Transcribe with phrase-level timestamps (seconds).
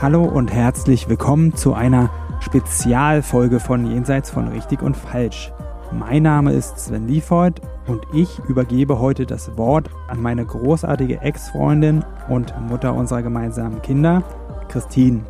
[0.00, 2.08] Hallo und herzlich willkommen zu einer
[2.40, 5.52] Spezialfolge von Jenseits von Richtig und Falsch.
[5.92, 12.02] Mein Name ist Sven Liefort und ich übergebe heute das Wort an meine großartige Ex-Freundin
[12.30, 14.22] und Mutter unserer gemeinsamen Kinder,
[14.68, 15.20] Christine.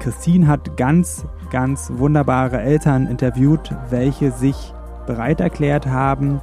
[0.00, 4.74] Christine hat ganz, ganz wunderbare Eltern interviewt, welche sich
[5.06, 6.40] bereit erklärt haben,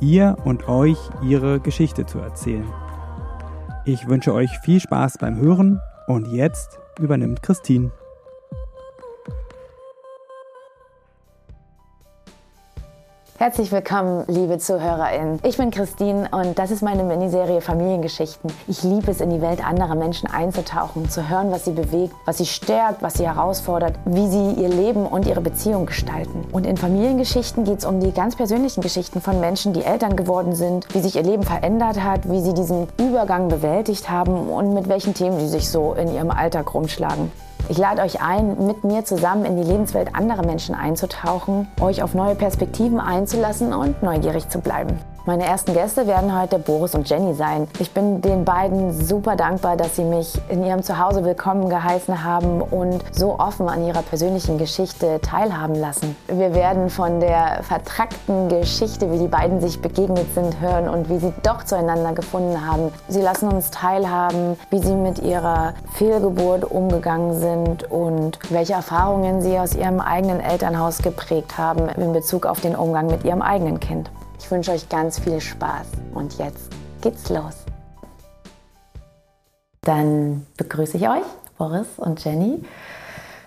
[0.00, 2.64] ihr und euch ihre Geschichte zu erzählen.
[3.84, 7.92] Ich wünsche euch viel Spaß beim Hören und jetzt übernimmt Christine.
[13.40, 15.38] Herzlich willkommen, liebe ZuhörerInnen.
[15.44, 18.50] Ich bin Christine und das ist meine Miniserie Familiengeschichten.
[18.66, 22.38] Ich liebe es, in die Welt anderer Menschen einzutauchen, zu hören, was sie bewegt, was
[22.38, 26.48] sie stärkt, was sie herausfordert, wie sie ihr Leben und ihre Beziehung gestalten.
[26.50, 30.56] Und in Familiengeschichten geht es um die ganz persönlichen Geschichten von Menschen, die Eltern geworden
[30.56, 34.88] sind, wie sich ihr Leben verändert hat, wie sie diesen Übergang bewältigt haben und mit
[34.88, 37.30] welchen Themen sie sich so in ihrem Alltag rumschlagen.
[37.68, 42.14] Ich lade euch ein, mit mir zusammen in die Lebenswelt anderer Menschen einzutauchen, euch auf
[42.14, 44.98] neue Perspektiven einzulassen und neugierig zu bleiben.
[45.28, 47.68] Meine ersten Gäste werden heute Boris und Jenny sein.
[47.80, 52.62] Ich bin den beiden super dankbar, dass sie mich in ihrem Zuhause willkommen geheißen haben
[52.62, 56.16] und so offen an ihrer persönlichen Geschichte teilhaben lassen.
[56.28, 61.18] Wir werden von der vertrackten Geschichte, wie die beiden sich begegnet sind, hören und wie
[61.18, 62.90] sie doch zueinander gefunden haben.
[63.08, 69.58] Sie lassen uns teilhaben, wie sie mit ihrer Fehlgeburt umgegangen sind und welche Erfahrungen sie
[69.58, 74.10] aus ihrem eigenen Elternhaus geprägt haben in Bezug auf den Umgang mit ihrem eigenen Kind.
[74.38, 76.70] Ich wünsche euch ganz viel Spaß und jetzt
[77.00, 77.54] geht's los.
[79.82, 81.24] Dann begrüße ich euch,
[81.56, 82.62] Boris und Jenny.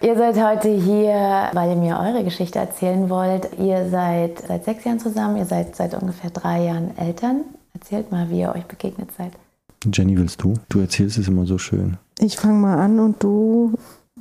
[0.02, 3.50] Ihr seid heute hier, weil ihr mir eure Geschichte erzählen wollt.
[3.60, 7.42] Ihr seid seit sechs Jahren zusammen, ihr seid seit ungefähr drei Jahren Eltern.
[7.74, 9.34] Erzählt mal, wie ihr euch begegnet seid.
[9.94, 10.56] Jenny, willst du?
[10.70, 11.98] Du erzählst es immer so schön.
[12.20, 13.74] Ich fange mal an und du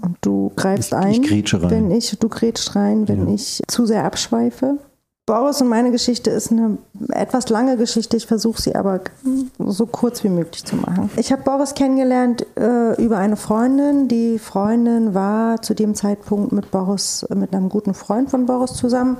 [0.02, 1.10] und du greifst Ich- ein.
[1.12, 1.70] ich grätsche rein.
[1.70, 3.34] Wenn ich, du grätschst rein, wenn Ja.
[3.34, 4.78] ich zu sehr abschweife.
[5.30, 6.78] Boris und meine Geschichte ist eine
[7.10, 8.16] etwas lange Geschichte.
[8.16, 8.98] Ich versuche sie aber
[9.60, 11.08] so kurz wie möglich zu machen.
[11.16, 14.08] Ich habe Boris kennengelernt äh, über eine Freundin.
[14.08, 19.18] Die Freundin war zu dem Zeitpunkt mit Boris, mit einem guten Freund von Boris zusammen.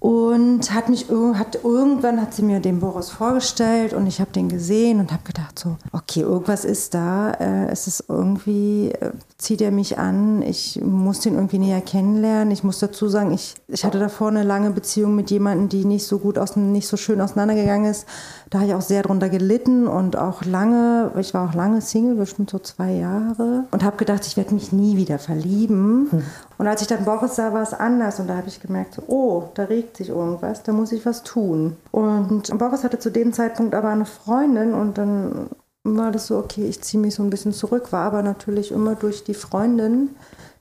[0.00, 4.48] Und hat mich hat irgendwann hat sie mir den Boris vorgestellt und ich habe den
[4.48, 7.32] gesehen und habe gedacht so, okay, irgendwas ist da.
[7.32, 10.42] Äh, es ist irgendwie äh, zieht er mich an.
[10.42, 12.52] Ich muss den irgendwie näher kennenlernen.
[12.52, 16.06] Ich muss dazu sagen, ich, ich hatte davor eine lange Beziehung mit jemandem, die nicht
[16.06, 18.06] so gut aus, nicht so schön auseinandergegangen ist.
[18.50, 22.16] Da habe ich auch sehr drunter gelitten und auch lange, ich war auch lange Single,
[22.16, 26.08] bestimmt so zwei Jahre und habe gedacht, ich werde mich nie wieder verlieben.
[26.58, 29.02] Und als ich dann Boris sah, war es anders und da habe ich gemerkt, so,
[29.06, 31.76] oh, da regt sich irgendwas, da muss ich was tun.
[31.92, 35.50] Und Boris hatte zu dem Zeitpunkt aber eine Freundin und dann
[35.84, 38.96] war das so, okay, ich ziehe mich so ein bisschen zurück, war aber natürlich immer
[38.96, 40.10] durch die Freundin,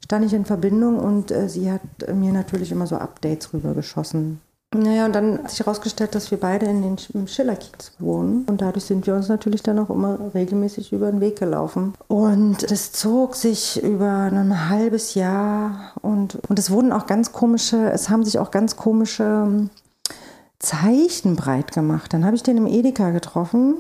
[0.04, 1.82] stand ich in Verbindung und äh, sie hat
[2.14, 4.40] mir natürlich immer so Updates rübergeschossen.
[4.76, 8.44] Naja, und dann hat sich herausgestellt, dass wir beide in den Schillerkiez wohnen.
[8.50, 11.94] Und dadurch sind wir uns natürlich dann auch immer regelmäßig über den Weg gelaufen.
[12.08, 15.94] Und das zog sich über ein halbes Jahr.
[16.02, 19.70] Und, und es wurden auch ganz komische, es haben sich auch ganz komische ähm,
[20.60, 22.14] Zeichen breit gemacht.
[22.14, 23.76] Dann habe ich den im Edeka getroffen.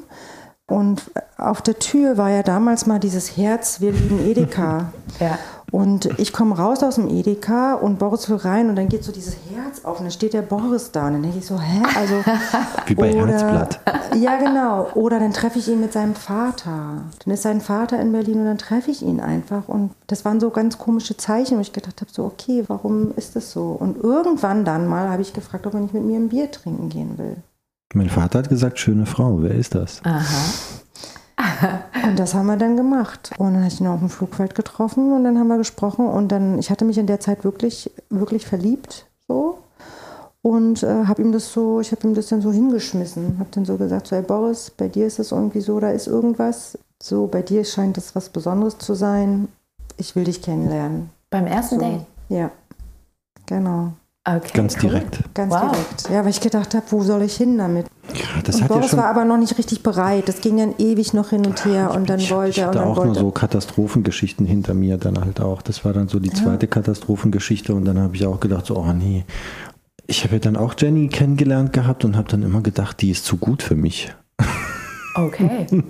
[0.68, 1.02] Und
[1.38, 4.94] auf der Tür war ja damals mal dieses Herz, wir lieben Edeka.
[5.20, 5.40] Ja.
[5.72, 9.12] Und ich komme raus aus dem Edeka und Boris will rein und dann geht so
[9.12, 11.82] dieses Herz auf und dann steht der Boris da und dann denke ich so, hä?
[11.96, 12.16] Also,
[12.86, 13.80] Wie bei Herzblatt.
[14.16, 14.88] Ja, genau.
[14.96, 17.04] Oder dann treffe ich ihn mit seinem Vater.
[17.24, 19.68] Dann ist sein Vater in Berlin und dann treffe ich ihn einfach.
[19.68, 23.36] Und das waren so ganz komische Zeichen, wo ich gedacht habe, so, okay, warum ist
[23.36, 23.78] das so?
[23.80, 26.90] Und irgendwann dann mal habe ich gefragt, ob er nicht mit mir ein Bier trinken
[26.90, 27.36] gehen will.
[27.94, 30.02] Mein Vater hat gesagt, schöne Frau, wer ist das?
[30.04, 30.24] Aha.
[32.10, 33.32] Und das haben wir dann gemacht.
[33.38, 36.08] Und dann habe ich ihn auf dem Flugfeld getroffen und dann haben wir gesprochen.
[36.08, 39.06] Und dann, ich hatte mich in der Zeit wirklich, wirklich verliebt.
[39.28, 39.60] So.
[40.42, 43.38] Und äh, habe ihm das so, ich habe ihm das dann so hingeschmissen.
[43.40, 46.08] Habe dann so gesagt, so, hey Boris, bei dir ist es irgendwie so, da ist
[46.08, 46.78] irgendwas.
[47.02, 49.50] So, bei dir scheint das was Besonderes zu sein.
[49.98, 51.10] Ich will dich kennenlernen.
[51.30, 51.82] Beim ersten So.
[51.82, 52.06] Date?
[52.30, 52.52] Ja,
[53.46, 53.94] genau.
[54.30, 54.52] Okay.
[54.54, 54.90] Ganz cool.
[54.90, 55.20] direkt.
[55.34, 55.72] Ganz Wow.
[55.72, 56.10] direkt.
[56.10, 57.86] Ja, weil ich gedacht habe, wo soll ich hin damit?
[58.14, 59.00] Ja, das und hat ja Boris schon.
[59.00, 60.28] war aber noch nicht richtig bereit.
[60.28, 62.76] Das ging dann ewig noch hin und her und dann ich, wollte ich er und
[62.76, 65.62] hatte dann auch nur wollte so Katastrophengeschichten hinter mir dann halt auch.
[65.62, 68.92] Das war dann so die zweite Katastrophengeschichte und dann habe ich auch gedacht, so, oh
[68.92, 69.24] nee.
[70.08, 73.24] Ich habe ja dann auch Jenny kennengelernt gehabt und habe dann immer gedacht, die ist
[73.26, 74.14] zu gut für mich.
[75.16, 75.68] Okay.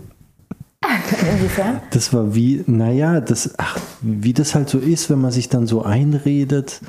[0.81, 1.81] Inwiefern?
[1.91, 5.67] Das war wie, naja, das, ach, wie das halt so ist, wenn man sich dann
[5.67, 6.81] so einredet,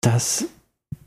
[0.00, 0.46] dass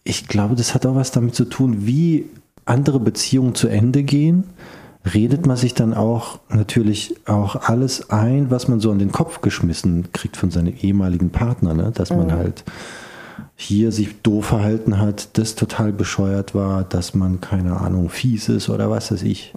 [0.04, 2.26] ich glaube, das hat auch was damit zu tun, wie
[2.66, 4.46] andere Beziehungen zu Ende gehen,
[5.14, 9.42] redet man sich dann auch natürlich auch alles ein, was man so an den Kopf
[9.42, 11.92] geschmissen kriegt von seinem ehemaligen Partner, ne?
[11.94, 12.64] dass man halt
[13.56, 18.70] hier sich doof verhalten hat, das total bescheuert war, dass man, keine Ahnung, fies ist
[18.70, 19.54] oder was weiß ich.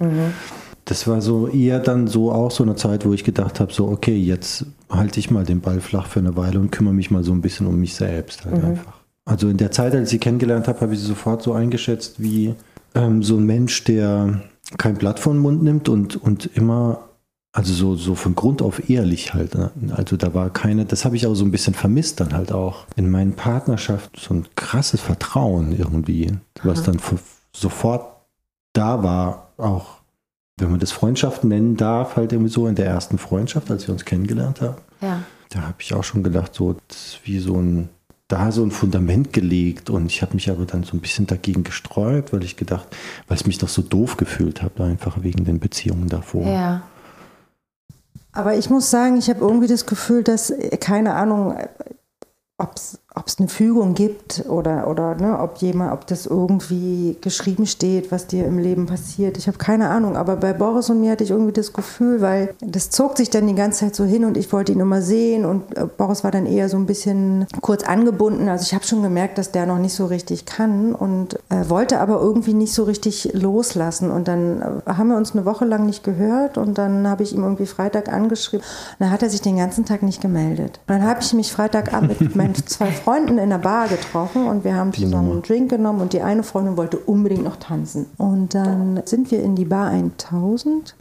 [0.86, 3.88] Das war so eher dann so auch so eine Zeit, wo ich gedacht habe, so,
[3.88, 7.24] okay, jetzt halte ich mal den Ball flach für eine Weile und kümmere mich mal
[7.24, 9.03] so ein bisschen um mich selbst halt einfach.
[9.26, 12.22] Also in der Zeit, als ich sie kennengelernt habe, habe ich sie sofort so eingeschätzt
[12.22, 12.54] wie
[12.94, 14.42] ähm, so ein Mensch, der
[14.78, 17.08] kein Blatt vor den Mund nimmt und, und immer,
[17.52, 19.54] also so, so von Grund auf ehrlich halt.
[19.54, 19.70] Ne?
[19.96, 22.86] Also da war keine, das habe ich auch so ein bisschen vermisst dann halt auch
[22.96, 26.32] in meinen Partnerschaften, so ein krasses Vertrauen irgendwie,
[26.62, 27.14] was dann f-
[27.56, 28.06] sofort
[28.74, 29.98] da war, auch
[30.58, 33.92] wenn man das Freundschaften nennen darf, halt irgendwie so in der ersten Freundschaft, als wir
[33.94, 34.76] uns kennengelernt haben.
[35.00, 35.22] Ja.
[35.50, 37.88] Da habe ich auch schon gedacht, so das ist wie so ein,
[38.34, 41.62] da so ein Fundament gelegt und ich habe mich aber dann so ein bisschen dagegen
[41.62, 42.88] gesträubt, weil ich gedacht,
[43.28, 46.44] weil ich mich doch so doof gefühlt habe, einfach wegen den Beziehungen davor.
[46.44, 46.82] Ja.
[48.32, 51.56] Aber ich muss sagen, ich habe irgendwie das Gefühl, dass, äh, keine Ahnung,
[52.58, 52.98] ob es
[53.38, 58.44] eine Fügung gibt oder, oder ne, ob jemand, ob das irgendwie geschrieben steht, was dir
[58.44, 59.38] im Leben passiert.
[59.38, 62.54] Ich habe keine Ahnung, aber bei Boris und mir hatte ich irgendwie das Gefühl, weil
[62.60, 65.44] das zog sich dann die ganze Zeit so hin und ich wollte ihn immer sehen
[65.44, 68.48] und äh, Boris war dann eher so ein bisschen kurz angebunden.
[68.48, 72.00] Also ich habe schon gemerkt, dass der noch nicht so richtig kann und äh, wollte
[72.00, 74.10] aber irgendwie nicht so richtig loslassen.
[74.10, 77.32] Und dann äh, haben wir uns eine Woche lang nicht gehört und dann habe ich
[77.32, 78.64] ihm irgendwie Freitag angeschrieben.
[78.64, 80.80] Und dann hat er sich den ganzen Tag nicht gemeldet.
[80.86, 84.64] Und dann habe ich mich Freitagabend mit meinen zwei Freunden in der Bar getroffen und
[84.64, 88.06] wir haben zusammen einen Drink genommen und die eine Freundin wollte unbedingt noch tanzen.
[88.16, 90.96] Und dann sind wir in die Bar 1000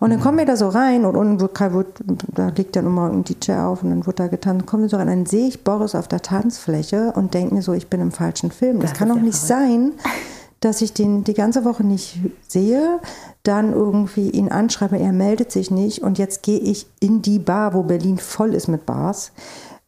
[0.00, 2.02] und dann kommen wir da so rein und unten wird, wird,
[2.34, 4.66] da liegt dann immer ein DJ auf und dann wird da getanzt.
[4.66, 7.72] Kommen wir so rein, dann sehe ich Boris auf der Tanzfläche und denke mir so,
[7.72, 8.80] ich bin im falschen Film.
[8.80, 9.92] Das, Das kann doch nicht sein,
[10.60, 13.00] dass ich den die ganze Woche nicht sehe,
[13.42, 17.74] dann irgendwie ihn anschreibe, er meldet sich nicht und jetzt gehe ich in die Bar,
[17.74, 19.32] wo Berlin voll ist mit Bars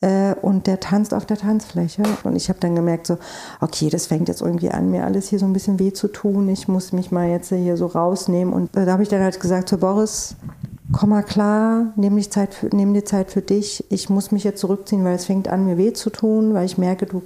[0.05, 2.03] äh, und der tanzt auf der Tanzfläche.
[2.25, 3.17] Und ich habe dann gemerkt so,
[3.61, 6.49] okay, das fängt jetzt irgendwie an, mir alles hier so ein bisschen weh zu tun,
[6.49, 8.53] ich muss mich mal jetzt hier so rausnehmen.
[8.53, 10.37] Und äh, da habe ich dann halt gesagt zu Boris,
[10.93, 14.45] komm mal klar, nimm, dich Zeit für, nimm dir Zeit für dich, ich muss mich
[14.45, 17.23] jetzt zurückziehen, weil es fängt an, mir weh zu tun, weil ich merke, du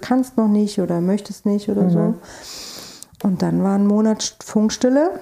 [0.00, 2.14] kannst noch nicht oder möchtest nicht oder so.
[3.24, 5.18] Und dann war ein Monat Funkstille.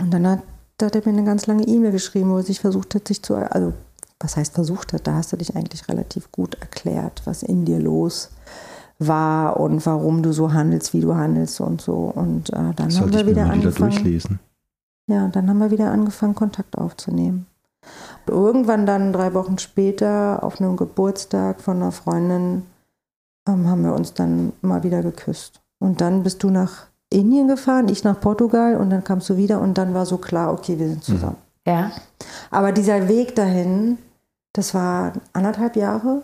[0.00, 0.40] Und dann hat,
[0.82, 3.36] hat er mir eine ganz lange E-Mail geschrieben, wo er sich versucht hat, sich zu,
[3.36, 3.72] also
[4.20, 7.78] was heißt versucht hat, da hast du dich eigentlich relativ gut erklärt, was in dir
[7.78, 8.30] los
[8.98, 12.12] war und warum du so handelst, wie du handelst und so.
[12.14, 13.90] Und äh, dann haben Sollte wir wieder mal wieder angefangen.
[13.90, 14.38] durchlesen.
[15.06, 17.46] Ja, dann haben wir wieder angefangen, Kontakt aufzunehmen.
[18.26, 22.62] Irgendwann dann drei Wochen später auf einem Geburtstag von einer Freundin
[23.46, 25.60] ähm, haben wir uns dann mal wieder geküsst.
[25.78, 29.60] Und dann bist du nach Indien gefahren, ich nach Portugal und dann kamst du wieder
[29.60, 31.36] und dann war so klar, okay, wir sind zusammen.
[31.66, 31.90] Ja.
[32.50, 33.98] Aber dieser Weg dahin,
[34.52, 36.22] das war anderthalb Jahre.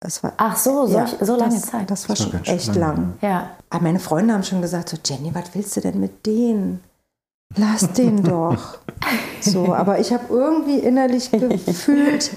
[0.00, 1.90] Das war Ach so, solch, so lange das, Zeit.
[1.90, 3.14] Das war Das war schon echt lang, lang.
[3.20, 3.50] ja.
[3.70, 6.82] Aber meine Freunde haben schon gesagt, so Jenny, was willst du denn mit denen?
[7.56, 8.78] Lass den doch.
[9.40, 11.30] So, aber ich habe irgendwie innerlich
[11.66, 12.30] gefühlt,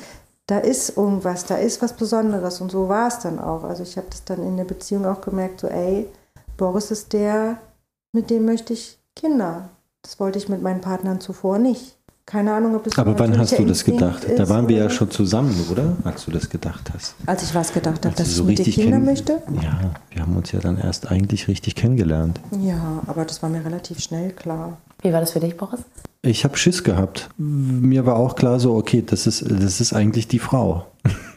[0.48, 3.64] da ist irgendwas, da ist was Besonderes und so war es dann auch.
[3.64, 6.10] Also ich habe das dann in der Beziehung auch gemerkt, so ey,
[6.58, 7.58] Boris ist der,
[8.12, 9.70] mit dem möchte ich Kinder.
[10.02, 11.98] Das wollte ich mit meinen Partnern zuvor nicht.
[12.32, 14.26] Keine Ahnung, ob das Aber wann hast du das gedacht?
[14.38, 15.98] Da waren wir ja schon zusammen, oder?
[16.06, 17.14] Als du das gedacht hast.
[17.26, 19.42] Als ich was gedacht habe, dass du ich so mit dir richtig Kinder möchte?
[19.62, 22.40] Ja, wir haben uns ja dann erst eigentlich richtig kennengelernt.
[22.62, 24.78] Ja, aber das war mir relativ schnell klar.
[25.02, 25.82] Wie war das für dich, Boris?
[26.22, 27.30] Ich habe Schiss gehabt.
[27.38, 30.86] Mir war auch klar so, okay, das ist, das ist eigentlich die Frau.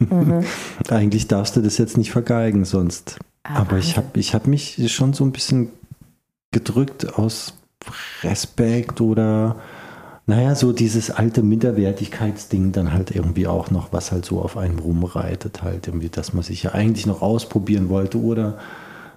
[0.91, 3.19] eigentlich darfst du das jetzt nicht vergeigen sonst.
[3.43, 5.71] Ah, Aber ich habe ich hab mich schon so ein bisschen
[6.53, 7.55] gedrückt aus
[8.23, 9.57] Respekt oder
[10.26, 14.78] naja, so dieses alte Minderwertigkeitsding dann halt irgendwie auch noch, was halt so auf einem
[14.78, 18.59] rumreitet, halt irgendwie, dass man sich ja eigentlich noch ausprobieren wollte oder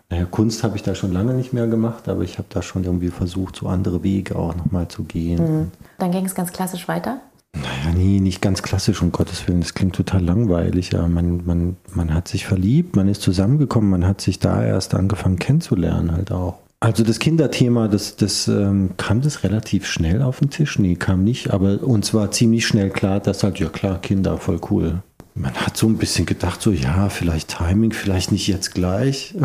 [0.10, 2.84] naja, Kunst habe ich da schon lange nicht mehr gemacht, aber ich habe da schon
[2.84, 5.72] irgendwie versucht, so andere Wege auch nochmal zu gehen.
[5.98, 7.20] Dann ging es ganz klassisch weiter.
[7.54, 9.62] Naja, nee, nicht ganz klassisch, um Gottes Willen.
[9.62, 10.92] Das klingt total langweilig.
[10.92, 14.94] Ja, man, man, man hat sich verliebt, man ist zusammengekommen, man hat sich da erst
[14.96, 16.60] angefangen kennenzulernen, halt auch.
[16.80, 20.78] Also das Kinderthema, das, das ähm, kam das relativ schnell auf den Tisch.
[20.78, 24.60] Nee, kam nicht, aber uns war ziemlich schnell klar, dass halt, ja klar, Kinder, voll
[24.70, 25.02] cool.
[25.34, 29.36] Man hat so ein bisschen gedacht, so ja, vielleicht Timing, vielleicht nicht jetzt gleich.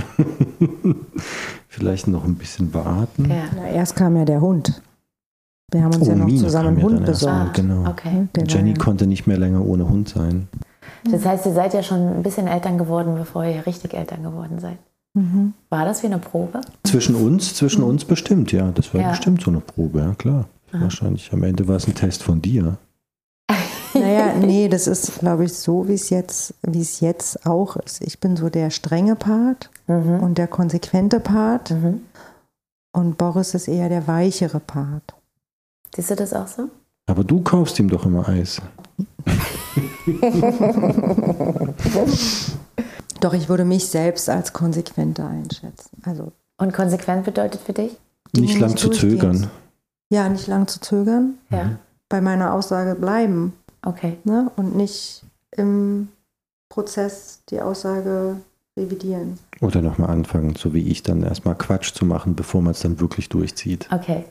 [1.69, 3.31] vielleicht noch ein bisschen warten.
[3.31, 3.45] Ja.
[3.57, 4.83] Na, erst kam ja der Hund.
[5.71, 7.39] Wir haben uns ja noch Mina zusammen einen ja Hund erst besorgt.
[7.39, 7.91] mal, genau.
[7.91, 8.29] Okay.
[8.47, 10.49] Jenny ja- konnte nicht mehr länger ohne Hund sein.
[11.11, 14.59] Das heißt, ihr seid ja schon ein bisschen Eltern geworden, bevor ihr richtig Eltern geworden
[14.61, 14.77] seid.
[15.69, 16.63] War das wie eine Probe?
[16.85, 18.71] Zwischen uns, zwischen uns bestimmt, ja.
[18.71, 19.11] Das war Ja.
[19.11, 20.49] bestimmt so eine Probe, ja klar.
[20.73, 22.79] Wahrscheinlich am Ende war es ein Test von dir.
[23.95, 28.01] Naja, nee, das ist, glaube ich, so, wie es jetzt, wie es jetzt auch ist.
[28.03, 31.75] Ich bin so der strenge Part und der konsequente Part.
[32.95, 35.15] Und Boris ist eher der weichere Part.
[35.95, 36.71] Siehst du das auch so?
[37.07, 38.63] Aber du kaufst ihm doch immer Eis.
[43.23, 46.03] Doch ich würde mich selbst als konsequenter einschätzen.
[46.05, 47.97] Also Und konsequent bedeutet für dich?
[48.37, 49.49] Nicht lang zu zögern.
[50.11, 51.79] Ja, nicht lang zu zögern, Ja.
[52.09, 53.53] bei meiner Aussage bleiben
[53.83, 54.19] Okay.
[54.25, 54.51] ne?
[54.57, 56.09] und nicht im
[56.69, 58.37] Prozess die Aussage
[58.77, 59.39] revidieren.
[59.61, 62.99] Oder nochmal anfangen, so wie ich dann erstmal Quatsch zu machen, bevor man es dann
[63.01, 63.89] wirklich durchzieht.
[63.93, 64.25] Okay.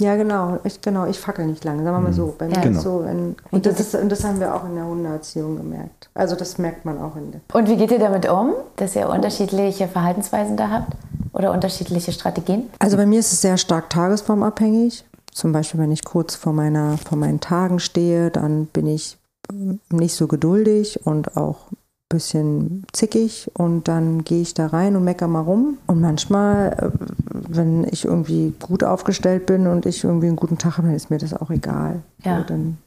[0.00, 0.58] Ja, genau.
[0.62, 2.14] Ich, genau, ich fackel nicht lange, sagen wir mal Mhm.
[2.14, 2.34] so.
[2.38, 2.60] Bei mir Ja.
[2.60, 2.80] ist Genau.
[2.80, 6.08] so wenn, und, das ist, und das haben wir auch in der Hundeerziehung gemerkt.
[6.14, 7.40] Also das merkt man auch in der.
[7.52, 10.92] Und wie geht ihr damit um, dass ihr unterschiedliche Verhaltensweisen da habt?
[11.32, 12.68] Oder unterschiedliche Strategien?
[12.78, 15.04] Also bei mir ist es sehr stark tagesformabhängig.
[15.32, 19.18] Zum Beispiel, wenn ich kurz vor, meiner, vor meinen Tagen stehe, dann bin ich
[19.52, 21.76] ähm, nicht so geduldig und auch ein
[22.08, 25.76] bisschen zickig und dann gehe ich da rein und mecker mal rum.
[25.86, 30.78] Und manchmal, äh, wenn ich irgendwie gut aufgestellt bin und ich irgendwie einen guten Tag
[30.78, 32.02] habe, dann ist mir das auch egal.
[32.24, 32.38] Ja.
[32.38, 32.78] So, dann,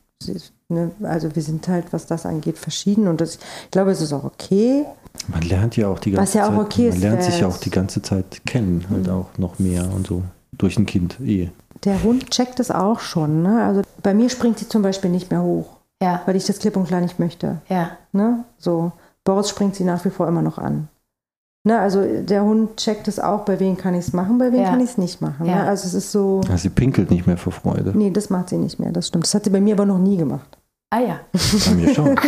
[0.70, 4.14] ne, also wir sind halt, was das angeht, verschieden und das, ich glaube, es ist
[4.14, 4.86] auch okay.
[5.28, 6.60] Man lernt ja auch die ganze Was ja auch Zeit.
[6.66, 9.90] okay man ist, lernt sich ja auch die ganze Zeit kennen, halt auch noch mehr
[9.94, 10.24] und so.
[10.58, 11.50] Durch ein Kind eh.
[11.84, 13.42] Der Hund checkt es auch schon.
[13.42, 13.64] Ne?
[13.64, 16.22] Also bei mir springt sie zum Beispiel nicht mehr hoch, Ja.
[16.26, 17.62] weil ich das klipp und klar nicht möchte.
[17.70, 17.92] Ja.
[18.12, 18.44] Ne?
[18.58, 18.92] So,
[19.24, 20.88] Boris springt sie nach wie vor immer noch an.
[21.64, 21.78] Ne?
[21.80, 24.70] Also der Hund checkt es auch, bei wem kann ich es machen, bei wem Ja.
[24.70, 25.46] kann ich es nicht machen.
[25.46, 25.56] Ja.
[25.58, 25.64] Ne?
[25.68, 27.92] Also es ist so, Ja, sie pinkelt nicht mehr vor Freude.
[27.96, 29.26] nee, das macht sie nicht mehr, das stimmt.
[29.26, 30.58] Das hat sie bei mir aber noch nie gemacht.
[30.94, 31.20] Ah ja.
[31.68, 32.16] Bei mir schon.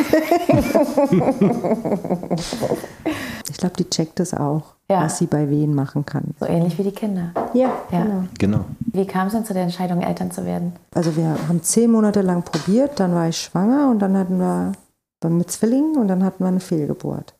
[3.50, 5.04] Ich glaube, die checkt es auch, Ja.
[5.04, 6.24] was sie bei wen machen kann.
[6.40, 7.32] So ähnlich wie die Kinder.
[7.54, 8.04] Ja, Ja.
[8.04, 8.24] genau.
[8.40, 8.66] genau.
[8.80, 10.74] Wie kam es denn zu der Entscheidung, Eltern zu werden?
[10.94, 14.72] Also wir haben zehn Monate lang probiert, dann war ich schwanger und dann hatten wir
[15.30, 17.34] mit Zwillingen und dann hatten wir eine Fehlgeburt.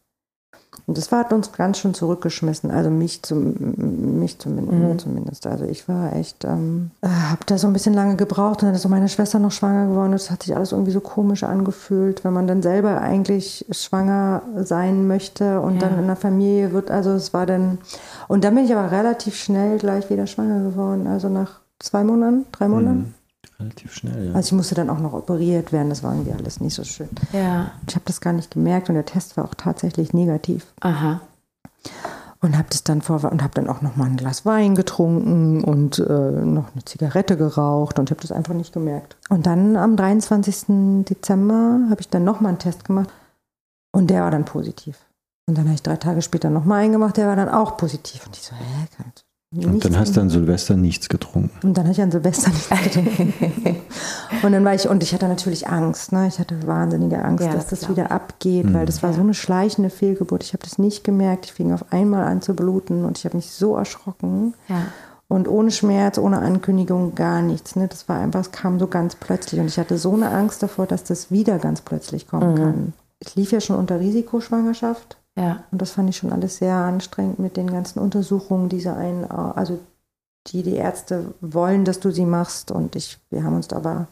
[0.86, 3.54] Und das war, hat uns ganz schön zurückgeschmissen, also mich, zum,
[4.20, 5.00] mich zumindest, Mhm.
[5.00, 5.48] zumindest.
[5.48, 8.82] Also ich war echt, ähm, habe da so ein bisschen lange gebraucht und dann ist
[8.82, 10.12] so meine Schwester noch schwanger geworden.
[10.12, 15.08] Das hat sich alles irgendwie so komisch angefühlt, wenn man dann selber eigentlich schwanger sein
[15.08, 15.88] möchte und Ja.
[15.90, 16.92] dann in der Familie wird.
[16.92, 17.78] Also es war dann,
[18.28, 21.08] und dann bin ich aber relativ schnell gleich wieder schwanger geworden.
[21.08, 22.98] Also nach zwei Monaten, drei Monaten.
[23.00, 23.14] Mhm.
[23.64, 24.34] Relativ schnell, ja.
[24.34, 27.10] Also ich musste dann auch noch operiert werden, das war irgendwie alles nicht so schön.
[27.32, 27.72] Ja.
[27.88, 30.68] Ich habe das gar nicht gemerkt und der Test war auch tatsächlich negativ.
[30.82, 31.22] Aha.
[32.42, 35.64] Und habe das dann vor und habe dann auch noch mal ein Glas Wein getrunken
[35.64, 39.16] und äh, noch eine Zigarette geraucht und ich habe das einfach nicht gemerkt.
[39.30, 41.06] Und dann am 23.
[41.06, 43.10] Dezember habe ich dann noch mal einen Test gemacht
[43.94, 44.98] und der war dann positiv.
[45.46, 47.78] Und dann habe ich drei Tage später noch mal einen gemacht, der war dann auch
[47.78, 48.26] positiv.
[48.26, 48.88] Und ich so, hä,
[49.56, 51.52] Und dann hast du an Silvester nichts getrunken.
[51.68, 53.34] Und dann hatte ich an Silvester nichts getrunken.
[54.42, 56.28] und dann war ich, und ich hatte natürlich Angst, ne?
[56.28, 59.34] Ich hatte wahnsinnige Angst, Ja, dass das das wieder abgeht, weil das war so eine
[59.34, 60.44] schleichende Fehlgeburt.
[60.44, 61.46] Ich habe das nicht gemerkt.
[61.46, 64.54] Ich fing auf einmal an zu bluten und ich habe mich so erschrocken.
[64.68, 64.86] Ja.
[65.28, 67.76] Und ohne Schmerz, ohne Ankündigung, gar nichts.
[67.76, 67.88] Ne?
[67.88, 69.60] Das war einfach, es kam so ganz plötzlich.
[69.60, 72.94] Und ich hatte so eine Angst davor, dass das wieder ganz plötzlich kommen kann.
[73.20, 75.18] Ich lief ja schon unter Risikoschwangerschaft.
[75.38, 75.64] Ja.
[75.72, 79.80] Und das fand ich schon alles sehr anstrengend mit den ganzen Untersuchungen, diese einen, also
[80.48, 82.70] die die Ärzte wollen, dass du sie machst.
[82.72, 84.08] Und ich, wir haben uns aber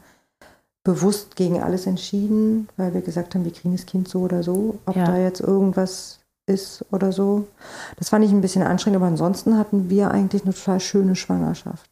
[0.84, 4.80] bewusst gegen alles entschieden, weil wir gesagt haben, wir kriegen das Kind so oder so,
[4.86, 5.06] ob Ja.
[5.06, 7.48] da jetzt irgendwas ist oder so.
[7.98, 11.90] Das fand ich ein bisschen anstrengend, aber ansonsten hatten wir eigentlich eine total schöne Schwangerschaft.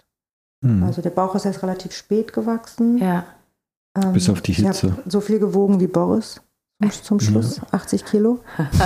[0.65, 0.83] Hm.
[0.83, 2.97] Also der Bauch ist erst relativ spät gewachsen.
[2.97, 3.25] Ja.
[3.95, 4.91] Ähm, Bis auf die Ich Hitze.
[4.91, 6.41] habe so viel gewogen wie Boris
[6.81, 8.39] zum, zum Schluss, 80 Kilo.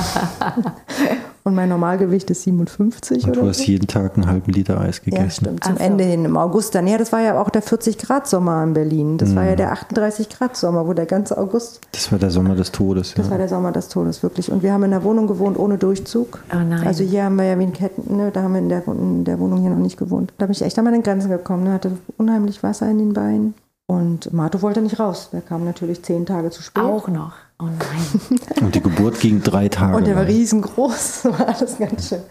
[1.46, 3.64] Und mein Normalgewicht ist 57 Und oder du hast so.
[3.66, 5.30] jeden Tag einen halben Liter Eis Ja, gegessen.
[5.46, 5.64] stimmt.
[5.66, 5.84] Zum Ach so.
[5.84, 6.88] Ende hin im August dann.
[6.88, 9.18] Ja, das war ja auch der 40 Grad Sommer in Berlin.
[9.18, 9.58] Das war ja Mhm.
[9.58, 13.14] der 38 Grad Sommer, wo der ganze August, Das war der Sommer des Todes.
[13.16, 13.32] das ja.
[13.32, 14.52] war der Sommer des Todes wirklich.
[14.54, 16.40] Und wir haben in einer Wohnung gewohnt ohne Durchzug.
[16.54, 16.88] Oh nein.
[16.88, 19.26] Also hier haben wir ja wie in Ketten, ne, da haben wir in der, in
[19.26, 20.32] der Wohnung hier noch nicht gewohnt.
[20.38, 21.66] Da bin ich echt an meine Grenzen gekommen.
[21.66, 23.54] Ne, hatte unheimlich Wasser in den Beinen.
[23.86, 25.28] Und Marto wollte nicht raus.
[25.34, 26.82] Der kam natürlich zehn Tage zu spät.
[26.86, 27.34] auch noch.
[27.64, 28.40] Oh nein.
[28.62, 29.96] Und die Geburt ging drei Tage.
[29.96, 32.22] Und der war riesengroß, das war alles ganz schön.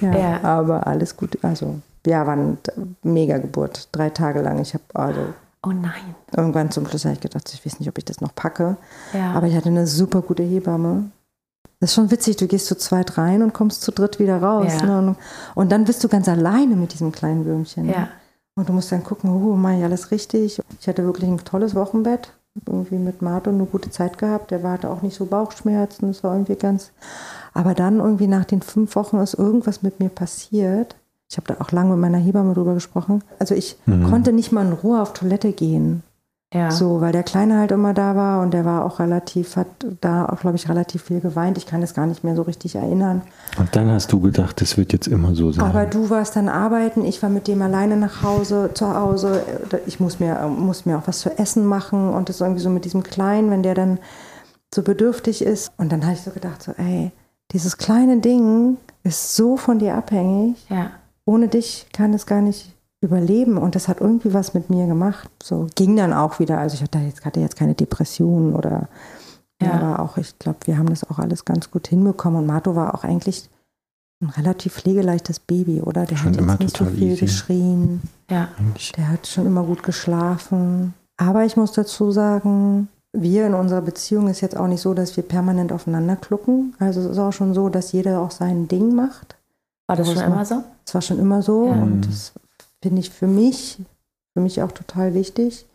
[0.00, 0.40] Ja, Ja.
[0.42, 1.38] aber alles gut.
[1.42, 1.76] Also,
[2.06, 2.56] ja, war eine
[3.02, 3.88] mega Geburt.
[3.92, 4.58] Drei Tage lang.
[4.60, 5.20] Ich habe also
[5.64, 6.14] Oh nein.
[6.36, 8.76] irgendwann zum Schluss habe ich gedacht, ich weiß nicht, ob ich das noch packe.
[9.12, 9.32] Ja.
[9.32, 11.10] Aber ich hatte eine super gute Hebamme.
[11.78, 14.72] Das ist schon witzig, du gehst zu zweit rein und kommst zu dritt wieder raus.
[14.80, 14.86] Ja.
[14.86, 14.98] Ne?
[14.98, 15.16] Und,
[15.54, 17.86] und dann bist du ganz alleine mit diesem kleinen Würmchen.
[17.86, 17.92] ne?
[17.92, 18.08] ja.
[18.54, 20.60] Und du musst dann gucken, oh, mache ich alles richtig?
[20.80, 22.32] Ich hatte wirklich ein tolles Wochenbett.
[22.66, 24.50] Irgendwie mit Marto eine gute Zeit gehabt.
[24.50, 26.08] Der war- hatte auch nicht so Bauchschmerzen.
[26.08, 26.92] Das war irgendwie ganz.
[27.54, 30.96] Aber dann irgendwie nach den fünf Wochen ist irgendwas mit mir passiert.
[31.30, 33.24] Ich habe da auch lange mit meiner Hebamme drüber gesprochen.
[33.38, 34.10] Also ich mhm.
[34.10, 36.02] konnte nicht mal in Ruhe auf Toilette gehen.
[36.52, 36.70] Ja.
[36.70, 39.68] So, weil der Kleine halt immer da war und der war auch relativ, hat
[40.02, 41.56] da auch, glaube ich, relativ viel geweint.
[41.56, 43.22] Ich kann es gar nicht mehr so richtig erinnern.
[43.58, 45.64] Und dann hast du gedacht, das wird jetzt immer so sein.
[45.64, 49.42] Aber du warst dann arbeiten, ich war mit dem alleine nach Hause, zu Hause.
[49.86, 52.84] Ich muss mir, muss mir auch was zu essen machen und das irgendwie so mit
[52.84, 53.98] diesem Kleinen, wenn der dann
[54.74, 55.72] so bedürftig ist.
[55.78, 57.12] Und dann habe ich so gedacht, so, ey,
[57.52, 60.56] dieses kleine Ding ist so von dir abhängig.
[60.68, 60.90] Ja.
[61.24, 65.28] Ohne dich kann es gar nicht überleben und das hat irgendwie was mit mir gemacht.
[65.42, 66.58] So ging dann auch wieder.
[66.58, 68.88] Also ich hatte jetzt, hatte jetzt keine Depressionen oder
[69.60, 69.72] ja.
[69.72, 72.40] aber auch, ich glaube, wir haben das auch alles ganz gut hinbekommen.
[72.40, 73.50] Und Mato war auch eigentlich
[74.22, 76.06] ein relativ pflegeleichtes Baby, oder?
[76.06, 77.26] Der schon hat jetzt nicht so viel easy.
[77.26, 78.02] geschrien.
[78.30, 78.48] Ja.
[78.96, 80.94] Der hat schon immer gut geschlafen.
[81.16, 85.16] Aber ich muss dazu sagen, wir in unserer Beziehung ist jetzt auch nicht so, dass
[85.16, 86.74] wir permanent aufeinander klucken.
[86.78, 89.36] Also es ist auch schon so, dass jeder auch sein Ding macht.
[89.88, 90.64] War das, das schon immer so?
[90.86, 91.72] Es war schon immer so ja.
[91.72, 92.32] und das
[92.82, 93.78] finde ich für mich,
[94.34, 95.66] für mich auch total wichtig.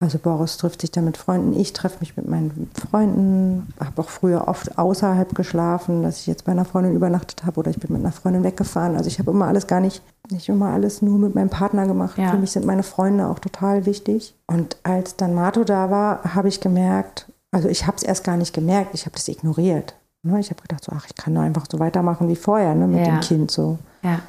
[0.00, 4.10] Also Boris trifft sich da mit Freunden, ich treffe mich mit meinen Freunden, habe auch
[4.10, 7.92] früher oft außerhalb geschlafen, dass ich jetzt bei einer Freundin übernachtet habe oder ich bin
[7.92, 8.96] mit einer Freundin weggefahren.
[8.96, 12.18] Also ich habe immer alles gar nicht, nicht immer alles nur mit meinem Partner gemacht.
[12.18, 12.32] Ja.
[12.32, 14.34] Für mich sind meine Freunde auch total wichtig.
[14.46, 18.36] Und als dann Mato da war, habe ich gemerkt, also ich habe es erst gar
[18.36, 19.94] nicht gemerkt, ich habe das ignoriert.
[20.22, 20.38] Ne?
[20.40, 23.06] Ich habe gedacht, so, ach, ich kann nur einfach so weitermachen wie vorher ne, mit
[23.06, 23.14] ja.
[23.14, 23.78] dem Kind so.
[24.02, 24.20] Ja.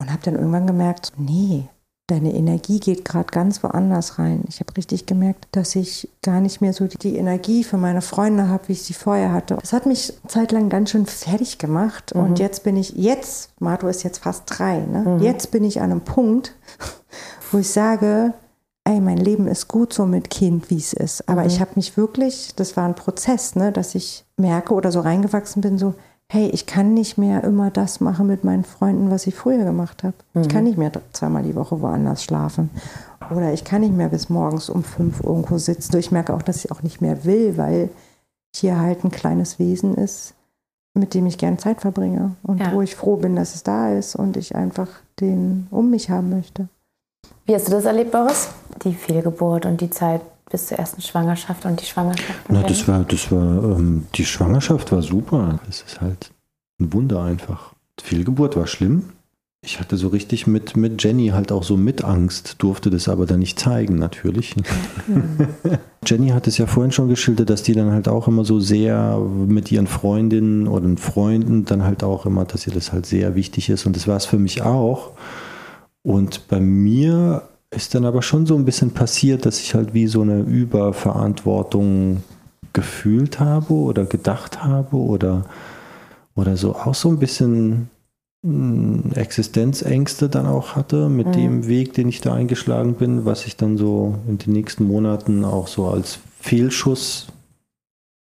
[0.00, 1.68] Und habe dann irgendwann gemerkt, nee,
[2.10, 4.42] deine Energie geht gerade ganz woanders rein.
[4.48, 8.48] Ich habe richtig gemerkt, dass ich gar nicht mehr so die Energie für meine Freunde
[8.48, 9.56] habe, wie ich sie vorher hatte.
[9.60, 12.14] Das hat mich zeitlang ganz schön fertig gemacht.
[12.14, 12.20] Mhm.
[12.22, 15.04] Und jetzt bin ich, jetzt, Mato ist jetzt fast drei, ne?
[15.06, 15.22] Mhm.
[15.22, 16.56] jetzt bin ich an einem Punkt,
[17.52, 18.34] wo ich sage,
[18.84, 21.28] ey, mein Leben ist gut so mit Kind, wie es ist.
[21.28, 21.48] Aber mhm.
[21.48, 25.62] ich habe mich wirklich, das war ein Prozess, ne, dass ich merke oder so reingewachsen
[25.62, 25.94] bin, so,
[26.32, 30.04] hey, ich kann nicht mehr immer das machen mit meinen Freunden, was ich früher gemacht
[30.04, 30.14] habe.
[30.32, 30.42] Mhm.
[30.42, 32.70] Ich kann nicht mehr zweimal die Woche woanders schlafen.
[33.34, 35.96] Oder ich kann nicht mehr bis morgens um fünf irgendwo sitzen.
[35.98, 37.90] Ich merke auch, dass ich auch nicht mehr will, weil
[38.54, 40.34] hier halt ein kleines Wesen ist,
[40.94, 42.72] mit dem ich gern Zeit verbringe und ja.
[42.72, 44.88] wo ich froh bin, dass es da ist und ich einfach
[45.18, 46.68] den um mich haben möchte.
[47.44, 48.50] Wie hast du das erlebt, Boris?
[48.84, 52.40] Die Fehlgeburt und die Zeit bis zur ersten Schwangerschaft und die Schwangerschaft?
[52.48, 55.60] Na, das war, das war, ähm, die Schwangerschaft war super.
[55.66, 56.32] Das ist halt
[56.80, 57.74] ein Wunder einfach.
[58.00, 59.10] Die Fehlgeburt war schlimm.
[59.62, 63.26] Ich hatte so richtig mit, mit Jenny halt auch so mit Angst, durfte das aber
[63.26, 64.56] dann nicht zeigen, natürlich.
[65.06, 65.48] Mhm.
[66.06, 69.18] Jenny hat es ja vorhin schon geschildert, dass die dann halt auch immer so sehr
[69.18, 73.68] mit ihren Freundinnen oder Freunden dann halt auch immer, dass ihr das halt sehr wichtig
[73.68, 73.84] ist.
[73.84, 75.10] Und das war es für mich auch.
[76.02, 80.06] Und bei mir ist dann aber schon so ein bisschen passiert, dass ich halt wie
[80.06, 82.22] so eine Überverantwortung
[82.72, 85.44] gefühlt habe oder gedacht habe oder,
[86.34, 87.90] oder so auch so ein bisschen
[88.44, 91.32] hm, Existenzängste dann auch hatte mit mhm.
[91.32, 95.44] dem Weg, den ich da eingeschlagen bin, was ich dann so in den nächsten Monaten
[95.44, 97.28] auch so als Fehlschuss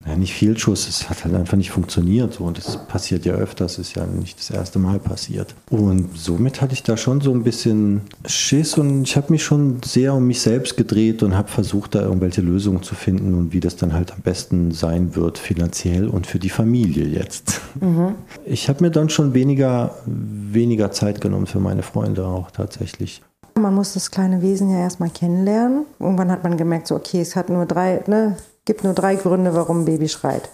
[0.06, 2.34] ja, nicht Fehlschuss, es hat halt einfach nicht funktioniert.
[2.34, 2.46] So.
[2.46, 5.54] Und das passiert ja öfters, ist ja nicht das erste Mal passiert.
[5.70, 9.82] Und somit hatte ich da schon so ein bisschen Schiss und ich habe mich schon
[9.84, 13.60] sehr um mich selbst gedreht und habe versucht, da irgendwelche Lösungen zu finden und wie
[13.60, 17.60] das dann halt am besten sein wird, finanziell und für die Familie jetzt.
[17.82, 18.16] Mhm.
[18.46, 23.22] Ich habe mir dann schon weniger, weniger Zeit genommen für meine Freunde auch tatsächlich.
[23.56, 25.86] Man muss das kleine Wesen ja erstmal kennenlernen.
[26.00, 29.56] Irgendwann hat man gemerkt, so okay, es hat nur drei, ne, gibt nur drei Gründe,
[29.56, 30.50] warum ein Baby schreit.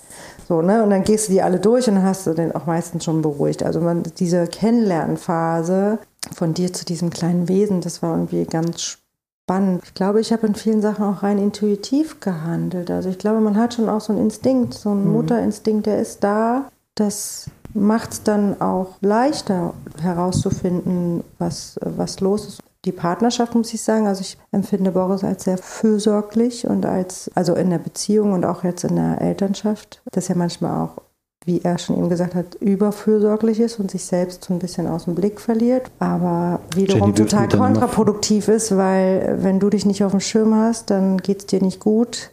[0.47, 0.83] So, ne?
[0.83, 3.21] Und dann gehst du die alle durch und dann hast du den auch meistens schon
[3.21, 3.63] beruhigt.
[3.63, 5.99] Also man, diese Kennenlernphase
[6.33, 9.83] von dir zu diesem kleinen Wesen, das war irgendwie ganz spannend.
[9.83, 12.91] Ich glaube, ich habe in vielen Sachen auch rein intuitiv gehandelt.
[12.91, 15.13] Also ich glaube, man hat schon auch so einen Instinkt, so einen mhm.
[15.13, 16.69] Mutterinstinkt, der ist da.
[16.95, 23.81] Das macht es dann auch leichter herauszufinden, was, was los ist die Partnerschaft, muss ich
[23.81, 24.07] sagen.
[24.07, 28.63] Also ich empfinde Boris als sehr fürsorglich und als, also in der Beziehung und auch
[28.63, 31.01] jetzt in der Elternschaft, dass er manchmal auch,
[31.45, 35.05] wie er schon eben gesagt hat, überfürsorglich ist und sich selbst so ein bisschen aus
[35.05, 35.91] dem Blick verliert.
[35.99, 41.17] Aber wiederum total kontraproduktiv ist, weil wenn du dich nicht auf dem Schirm hast, dann
[41.17, 42.31] geht es dir nicht gut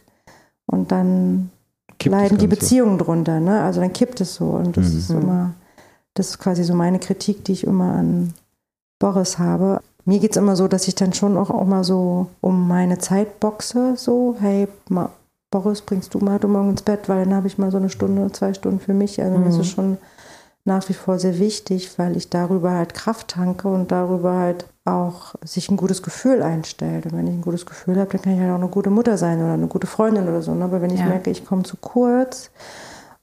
[0.65, 1.49] und dann
[1.97, 3.39] kippt leiden die Beziehungen drunter.
[3.39, 3.61] Ne?
[3.61, 4.45] Also dann kippt es so.
[4.45, 4.97] Und das mhm.
[4.97, 5.53] ist immer,
[6.13, 8.33] das ist quasi so meine Kritik, die ich immer an
[8.99, 12.27] Boris habe mir geht es immer so, dass ich dann schon auch, auch mal so
[12.41, 13.93] um meine Zeit boxe.
[13.97, 15.09] So, hey, ma,
[15.51, 17.89] Boris, bringst du mal du morgen ins Bett, weil dann habe ich mal so eine
[17.89, 19.21] Stunde, zwei Stunden für mich.
[19.21, 19.45] Also mhm.
[19.45, 19.97] das ist schon
[20.63, 25.35] nach wie vor sehr wichtig, weil ich darüber halt Kraft tanke und darüber halt auch
[25.43, 27.05] sich ein gutes Gefühl einstellt.
[27.05, 29.17] Und wenn ich ein gutes Gefühl habe, dann kann ich halt auch eine gute Mutter
[29.17, 30.53] sein oder eine gute Freundin oder so.
[30.53, 30.63] Ne?
[30.63, 31.07] Aber wenn ich ja.
[31.07, 32.51] merke, ich komme zu kurz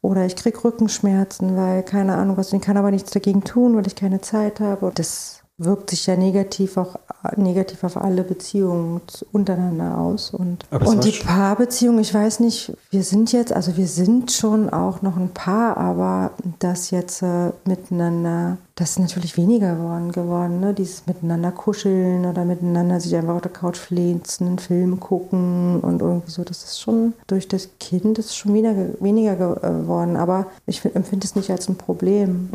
[0.03, 3.87] oder ich kriege Rückenschmerzen, weil keine Ahnung was, ich kann aber nichts dagegen tun, weil
[3.87, 6.97] ich keine Zeit habe, das wirkt sich ja negativ auch
[7.37, 9.01] negativ auf alle Beziehungen
[9.33, 10.31] untereinander aus.
[10.31, 15.03] Und, und die Paarbeziehung, ich weiß nicht, wir sind jetzt, also wir sind schon auch
[15.03, 20.73] noch ein Paar, aber das jetzt äh, miteinander, das ist natürlich weniger geworden, geworden ne?
[20.73, 26.01] Dieses miteinander kuscheln oder miteinander sich einfach auf der Couch fläzen, einen Film gucken und
[26.01, 30.17] irgendwie so, das ist schon durch das Kind ist schon wieder ge- weniger geworden.
[30.17, 32.49] Aber ich find- empfinde es nicht als ein Problem.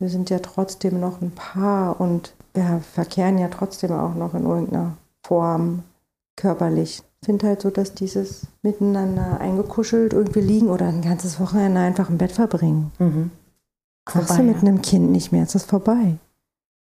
[0.00, 4.44] Wir sind ja trotzdem noch ein Paar und wir verkehren ja trotzdem auch noch in
[4.46, 5.84] irgendeiner Form
[6.36, 7.02] körperlich.
[7.20, 12.08] Ich finde halt so, dass dieses Miteinander eingekuschelt irgendwie liegen oder ein ganzes Wochenende einfach
[12.10, 12.90] im Bett verbringen.
[12.98, 13.30] Mhm.
[14.14, 14.62] Machst du mit ja.
[14.62, 16.16] einem Kind nicht mehr, es ist vorbei.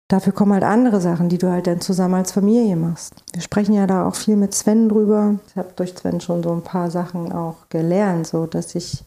[0.08, 3.14] Dafür kommen halt andere Sachen, die du halt dann zusammen als Familie machst.
[3.32, 5.36] Wir sprechen ja da auch viel mit Sven drüber.
[5.46, 9.04] Ich habe durch Sven schon so ein paar Sachen auch gelernt, so dass ich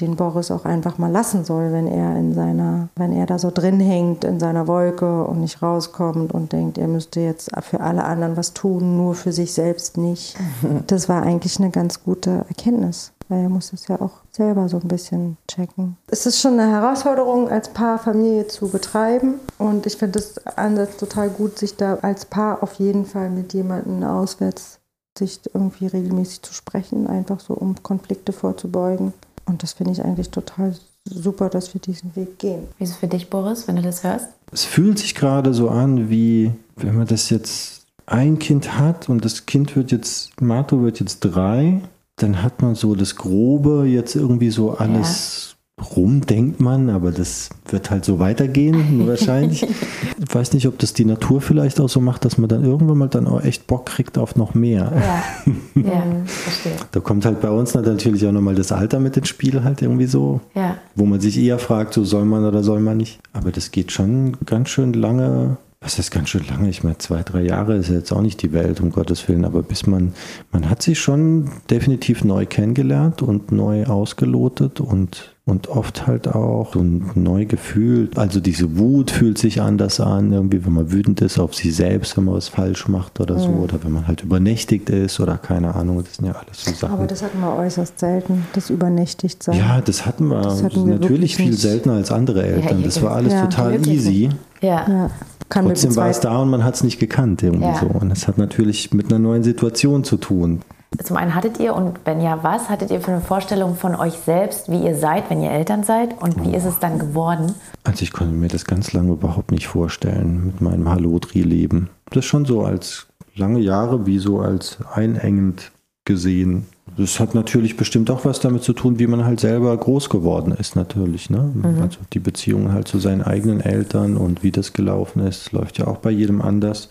[0.00, 3.50] den Boris auch einfach mal lassen soll, wenn er in seiner, wenn er da so
[3.50, 8.04] drin hängt in seiner Wolke und nicht rauskommt und denkt, er müsste jetzt für alle
[8.04, 10.36] anderen was tun, nur für sich selbst nicht.
[10.86, 14.78] Das war eigentlich eine ganz gute Erkenntnis, weil er muss es ja auch selber so
[14.78, 15.96] ein bisschen checken.
[16.08, 20.96] Es ist schon eine Herausforderung, als Paar Familie zu betreiben und ich finde das Ansatz
[20.96, 24.78] total gut, sich da als Paar auf jeden Fall mit jemandem auswärts
[25.18, 29.12] sich irgendwie regelmäßig zu sprechen, einfach so um Konflikte vorzubeugen.
[29.46, 32.68] Und das finde ich eigentlich total super, dass wir diesen Weg gehen.
[32.78, 34.28] Wie ist es für dich, Boris, wenn du das hörst?
[34.52, 39.24] Es fühlt sich gerade so an, wie wenn man das jetzt ein Kind hat und
[39.24, 41.82] das Kind wird jetzt, Marto wird jetzt drei,
[42.18, 45.56] dann hat man so das Grobe jetzt irgendwie so alles
[45.96, 49.62] rum, denkt man, aber das wird halt so weitergehen wahrscheinlich.
[49.62, 52.98] Ich weiß nicht, ob das die Natur vielleicht auch so macht, dass man dann irgendwann
[52.98, 54.92] mal dann auch echt Bock kriegt auf noch mehr.
[54.94, 56.72] Ja, ja, verstehe.
[56.90, 60.06] Da kommt halt bei uns natürlich auch nochmal das Alter mit ins Spiel halt irgendwie
[60.06, 63.20] so, Ja, wo man sich eher fragt, so soll man oder soll man nicht.
[63.32, 65.58] Aber das geht schon ganz schön lange.
[65.80, 66.68] Was heißt ganz schön lange?
[66.68, 69.44] Ich meine, zwei, drei Jahre ist jetzt auch nicht die Welt, um Gottes Willen.
[69.44, 70.12] Aber bis man,
[70.50, 76.72] man hat sich schon definitiv neu kennengelernt und neu ausgelotet und, und oft halt auch
[76.74, 76.84] so
[77.14, 78.18] neu gefühlt.
[78.18, 82.16] Also diese Wut fühlt sich anders an, irgendwie, wenn man wütend ist auf sich selbst,
[82.16, 83.48] wenn man was falsch macht oder so.
[83.48, 86.02] Oder wenn man halt übernächtigt ist oder keine Ahnung.
[86.04, 86.94] Das sind ja alles so Sachen.
[86.94, 89.56] Aber das hatten wir äußerst selten, das übernächtigt sein.
[89.58, 91.60] Ja, das hatten wir, Das hatten wir natürlich viel nicht.
[91.60, 92.78] seltener als andere Eltern.
[92.80, 94.28] ihr das war alles Ja, total easy.
[94.60, 94.86] ja.
[94.88, 95.10] ja.
[95.50, 97.80] Trotzdem war es da und man hat es nicht gekannt irgendwie Ja.
[97.80, 97.86] so.
[97.86, 100.60] Und es hat natürlich mit einer neuen Situation zu tun.
[101.02, 104.14] Zum einen hattet ihr und wenn ja, was hattet ihr für eine Vorstellung von euch
[104.14, 107.54] selbst, wie ihr seid, wenn ihr Eltern seid und wie ist es dann geworden?
[107.84, 111.90] Also ich konnte mir das ganz lange überhaupt nicht vorstellen mit meinem Hallo-Dri-Leben.
[112.10, 115.72] Das schon so als lange Jahre wie so als einengend
[116.04, 116.66] gesehen.
[116.96, 120.52] Das hat natürlich bestimmt auch was damit zu tun, wie man halt selber groß geworden
[120.52, 121.30] ist, natürlich.
[121.30, 121.52] Ne?
[121.80, 125.86] Also die Beziehung halt zu seinen eigenen Eltern und wie das gelaufen ist, läuft ja
[125.86, 126.88] auch bei jedem anders.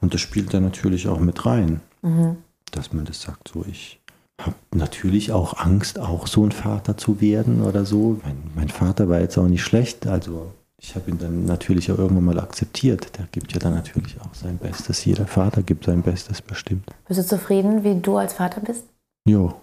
[0.00, 1.80] Und das spielt da natürlich auch mit rein,
[2.72, 4.00] dass man das sagt, so ich
[4.40, 8.20] habe natürlich auch Angst, auch so ein Vater zu werden oder so.
[8.24, 11.98] Mein, mein Vater war jetzt auch nicht schlecht, also ich habe ihn dann natürlich auch
[11.98, 13.16] irgendwann mal akzeptiert.
[13.16, 15.04] Der gibt ja dann natürlich auch sein Bestes.
[15.04, 16.90] Jeder Vater gibt sein Bestes bestimmt.
[17.06, 18.84] Bist du zufrieden, wie du als Vater bist?
[19.24, 19.54] Jo,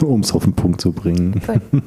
[0.00, 1.40] um es auf den Punkt zu bringen.
[1.46, 1.62] Gut.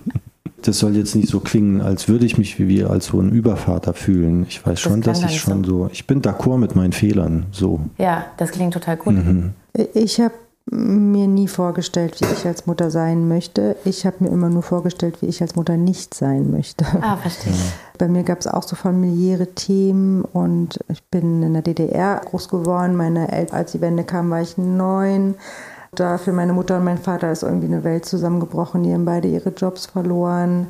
[0.62, 3.32] Das soll jetzt nicht so klingen, als würde ich mich wie wir als so ein
[3.32, 4.46] Übervater fühlen.
[4.50, 7.46] Ich weiß schon, klang dass ich schon so, ich bin d'accord mit meinen Fehlern.
[7.52, 7.80] So.
[7.98, 9.14] Ja, das klingt total gut.
[9.14, 9.54] Mhm.
[9.94, 10.34] Ich habe
[10.72, 13.76] mir nie vorgestellt, wie ich als Mutter sein möchte.
[13.86, 16.86] Ich habe mir immer nur vorgestellt, wie ich als Mutter nicht sein möchte.
[17.02, 17.54] Ah, verstehe.
[17.98, 22.50] Bei mir gab es auch so familiäre Themen und ich bin in der DDR groß
[22.50, 22.96] geworden.
[22.96, 25.36] Meine Eltern, als die Wende kam, war ich neun.
[25.96, 28.84] Da für meine Mutter und mein Vater ist irgendwie eine Welt zusammengebrochen.
[28.84, 30.68] Die haben beide ihre Jobs verloren.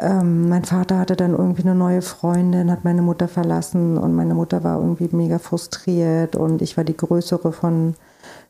[0.00, 4.34] Ähm, mein Vater hatte dann irgendwie eine neue Freundin, hat meine Mutter verlassen und meine
[4.34, 7.94] Mutter war irgendwie mega frustriert und ich war die größere von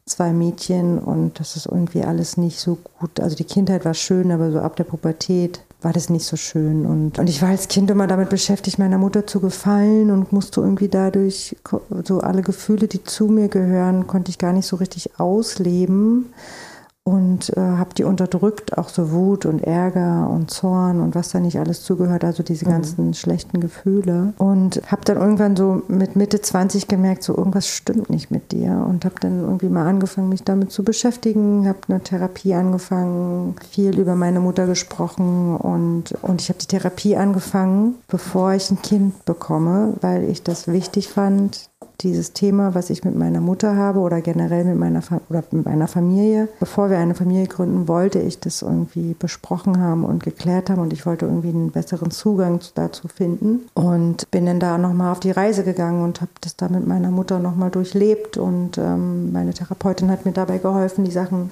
[0.06, 3.18] zwei Mädchen und das ist irgendwie alles nicht so gut.
[3.18, 6.86] Also die Kindheit war schön, aber so ab der Pubertät war das nicht so schön.
[6.86, 10.60] Und, und ich war als Kind immer damit beschäftigt, meiner Mutter zu gefallen und musste
[10.60, 11.56] irgendwie dadurch
[12.04, 16.26] so alle Gefühle, die zu mir gehören, konnte ich gar nicht so richtig ausleben
[17.06, 21.38] und äh, habe die unterdrückt, auch so Wut und Ärger und Zorn und was da
[21.38, 24.34] nicht alles zugehört, also diese ganzen schlechten Gefühle.
[24.38, 28.84] Und habe dann irgendwann so mit Mitte 20 gemerkt, so irgendwas stimmt nicht mit dir.
[28.88, 33.96] Und habe dann irgendwie mal angefangen, mich damit zu beschäftigen, habe eine Therapie angefangen, viel
[34.00, 39.24] über meine Mutter gesprochen und, und ich habe die Therapie angefangen, bevor ich ein Kind
[39.24, 44.20] bekomme, weil ich das wichtig fand, dieses Thema, was ich mit meiner Mutter habe oder
[44.20, 46.48] generell mit meiner, Fa oder mit meiner Familie.
[46.60, 50.92] Bevor wir eine Familie gründen, wollte ich das irgendwie besprochen haben und geklärt haben und
[50.92, 55.30] ich wollte irgendwie einen besseren Zugang dazu finden und bin dann da nochmal auf die
[55.30, 60.10] Reise gegangen und habe das da mit meiner Mutter nochmal durchlebt und ähm, meine Therapeutin
[60.10, 61.50] hat mir dabei geholfen, die Sachen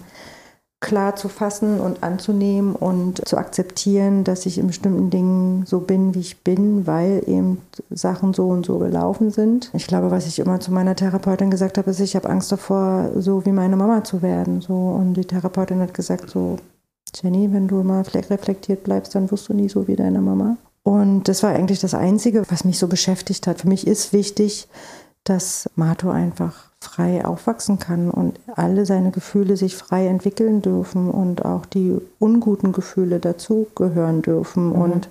[0.85, 6.15] klar zu fassen und anzunehmen und zu akzeptieren, dass ich in bestimmten Dingen so bin,
[6.15, 9.71] wie ich bin, weil eben Sachen so und so gelaufen sind.
[9.73, 13.11] Ich glaube, was ich immer zu meiner Therapeutin gesagt habe, ist, ich habe Angst davor,
[13.17, 14.61] so wie meine Mama zu werden.
[14.61, 14.75] So.
[14.75, 16.59] Und die Therapeutin hat gesagt, so,
[17.15, 20.59] Jenny, wenn du mal reflektiert bleibst, dann wirst du nie so wie deine Mama.
[20.83, 23.63] Und das war eigentlich das Einzige, was mich so beschäftigt hat.
[23.63, 24.69] Für mich ist wichtig,
[25.25, 31.45] dass Mato einfach frei aufwachsen kann und alle seine Gefühle sich frei entwickeln dürfen und
[31.45, 34.69] auch die unguten Gefühle dazugehören dürfen.
[34.69, 34.73] Mhm.
[34.73, 35.09] Und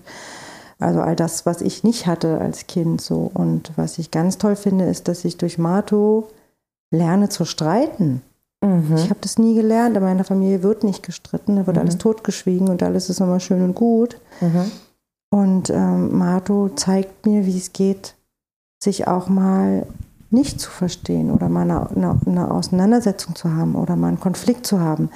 [0.79, 3.31] also all das, was ich nicht hatte als Kind so.
[3.33, 6.29] Und was ich ganz toll finde, ist, dass ich durch Mato
[6.91, 8.21] lerne zu streiten.
[8.61, 8.95] Mhm.
[8.95, 9.97] Ich habe das nie gelernt.
[9.97, 11.81] In meiner Familie wird nicht gestritten, da wird mhm.
[11.81, 14.19] alles totgeschwiegen und alles ist immer schön und gut.
[14.41, 14.71] Mhm.
[15.29, 18.15] Und ähm, Mato zeigt mir, wie es geht,
[18.83, 19.87] sich auch mal
[20.33, 24.67] nicht zu verstehen oder mal eine, eine, eine, Auseinandersetzung zu haben oder mal einen Konflikt
[24.67, 25.09] zu haben.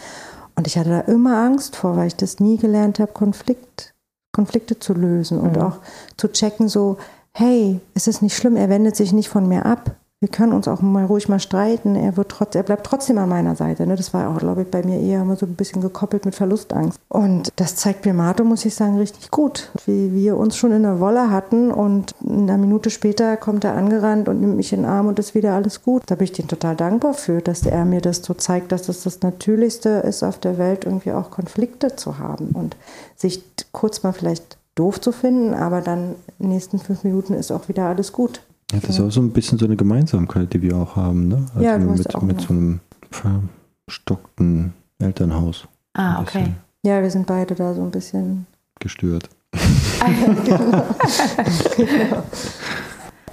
[0.55, 3.93] Und ich hatte da immer Angst vor, weil ich das nie gelernt habe, Konflikt,
[4.31, 5.61] Konflikte zu lösen und mhm.
[5.61, 5.77] auch
[6.15, 6.97] zu checken, so,
[7.33, 10.67] hey, es ist nicht schlimm, er wendet sich nicht von mir ab wir können uns
[10.67, 11.95] auch mal ruhig mal streiten.
[11.95, 13.85] Er, wird trotz, er bleibt trotzdem an meiner Seite.
[13.85, 13.95] Ne?
[13.95, 16.99] Das war auch, glaube ich, bei mir eher immer so ein bisschen gekoppelt mit Verlustangst.
[17.07, 19.71] Und das zeigt mir Mato, muss ich sagen, richtig gut.
[19.85, 24.27] Wie wir uns schon in der Wolle hatten und eine Minute später kommt er angerannt
[24.27, 26.01] und nimmt mich in den Arm und ist wieder alles gut.
[26.07, 29.03] Da bin ich ihm total dankbar für, dass er mir das so zeigt, dass das
[29.03, 32.75] das Natürlichste ist auf der Welt, irgendwie auch Konflikte zu haben und
[33.15, 37.51] sich kurz mal vielleicht doof zu finden, aber dann in den nächsten fünf Minuten ist
[37.51, 38.41] auch wieder alles gut.
[38.71, 41.45] Ja, das ist auch so ein bisschen so eine Gemeinsamkeit, die wir auch haben, ne?
[41.55, 45.67] Also ja, mit, auch mit so einem verstockten Elternhaus.
[45.93, 46.53] Ah, okay.
[46.83, 48.45] Ja, wir sind beide da so ein bisschen
[48.79, 49.29] gestört.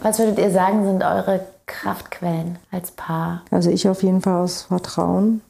[0.00, 3.42] Was würdet ihr sagen, sind eure Kraftquellen als Paar?
[3.50, 5.40] Also ich auf jeden Fall aus Vertrauen,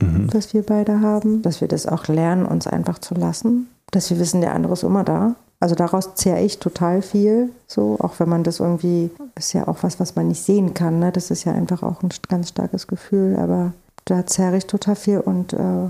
[0.00, 0.28] mhm.
[0.30, 4.18] das wir beide haben, dass wir das auch lernen, uns einfach zu lassen, dass wir
[4.18, 8.28] wissen, der andere ist immer da also daraus zehre ich total viel, so, auch wenn
[8.28, 11.12] man das irgendwie, ist ja auch was, was man nicht sehen kann, ne?
[11.12, 13.72] das ist ja einfach auch ein ganz starkes Gefühl, aber
[14.04, 15.88] da zehre ich total viel und äh,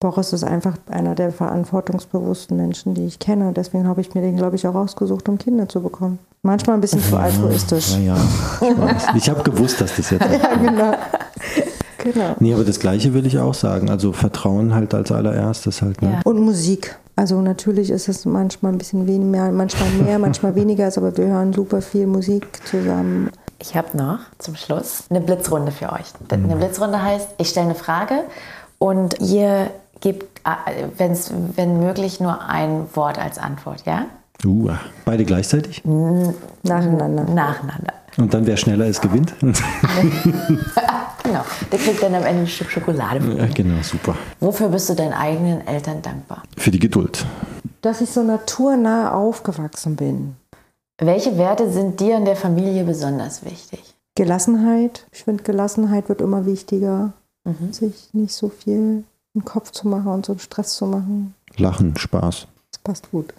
[0.00, 3.52] Boris ist einfach einer der verantwortungsbewussten Menschen, die ich kenne.
[3.52, 6.20] Deswegen habe ich mir den, glaube ich, auch ausgesucht, um Kinder zu bekommen.
[6.42, 7.96] Manchmal ein bisschen zu ja, altruistisch.
[7.96, 8.16] Ja, ja.
[9.16, 10.24] Ich, ich habe gewusst, dass das jetzt.
[10.24, 10.92] ja, genau.
[11.98, 12.36] genau.
[12.38, 13.90] Nee, aber das Gleiche will ich auch sagen.
[13.90, 16.00] Also Vertrauen halt als allererstes halt.
[16.00, 16.12] Ne?
[16.12, 16.20] Ja.
[16.22, 16.96] Und Musik.
[17.18, 21.52] Also natürlich ist es manchmal ein bisschen weniger, manchmal mehr, manchmal weniger, aber wir hören
[21.52, 23.32] super viel Musik zusammen.
[23.58, 26.12] Ich habe noch zum Schluss eine Blitzrunde für euch.
[26.28, 26.60] Eine mhm.
[26.60, 28.20] Blitzrunde heißt, ich stelle eine Frage
[28.78, 29.68] und ihr
[30.00, 34.06] gebt, äh, wenn's, wenn möglich, nur ein Wort als Antwort, ja?
[34.44, 34.70] Uh,
[35.04, 35.82] beide gleichzeitig?
[35.84, 37.24] Nacheinander.
[37.24, 37.94] Nacheinander.
[38.18, 39.34] Und dann, wer schneller ist, gewinnt?
[41.28, 41.44] Genau.
[41.70, 43.20] Der kriegt dann am Ende ein Stück Schokolade.
[43.36, 44.16] Ja, genau, super.
[44.40, 46.42] Wofür bist du deinen eigenen Eltern dankbar?
[46.56, 47.26] Für die Geduld.
[47.82, 50.36] Dass ich so naturnah aufgewachsen bin.
[50.98, 53.94] Welche Werte sind dir in der Familie besonders wichtig?
[54.14, 55.06] Gelassenheit.
[55.12, 57.12] Ich finde, Gelassenheit wird immer wichtiger.
[57.44, 57.72] Mhm.
[57.72, 59.04] Sich nicht so viel
[59.34, 61.34] im Kopf zu machen und so einen Stress zu machen.
[61.56, 62.48] Lachen, Spaß.
[62.84, 63.34] Das passt gut.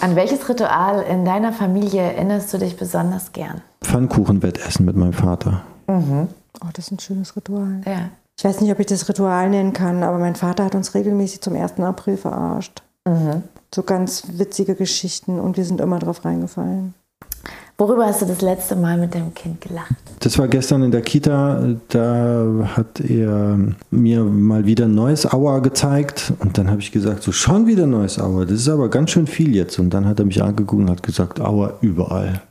[0.00, 3.62] An welches Ritual in deiner Familie erinnerst du dich besonders gern?
[3.82, 5.62] Pfannkuchenwettessen mit meinem Vater.
[5.86, 6.28] Mhm.
[6.62, 7.80] Oh, das ist ein schönes Ritual.
[7.86, 8.10] Ja.
[8.36, 11.40] Ich weiß nicht, ob ich das Ritual nennen kann, aber mein Vater hat uns regelmäßig
[11.40, 11.80] zum 1.
[11.80, 12.82] April verarscht.
[13.04, 13.42] Mhm.
[13.74, 16.94] So ganz witzige Geschichten und wir sind immer drauf reingefallen.
[17.80, 19.94] Worüber hast du das letzte Mal mit dem Kind gelacht?
[20.18, 21.76] Das war gestern in der Kita.
[21.86, 23.56] Da hat er
[23.92, 26.32] mir mal wieder ein neues Auer gezeigt.
[26.40, 28.46] Und dann habe ich gesagt, so schon wieder ein neues Auer.
[28.46, 29.78] Das ist aber ganz schön viel jetzt.
[29.78, 32.42] Und dann hat er mich angeguckt und hat gesagt, Auer überall.